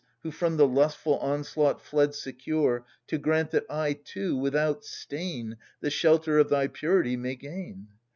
[0.23, 5.91] Who from the lustful onslaught fled secure, To grant that I too without stain The
[5.91, 7.87] shelter of thy purity may gain